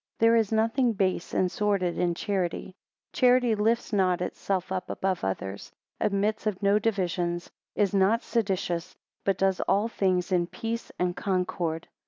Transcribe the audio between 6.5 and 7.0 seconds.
no